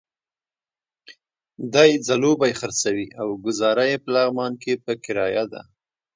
[1.73, 5.61] دی ځلوبۍ خرڅوي او ګوزاره یې په لغمان کې په کرايه ده.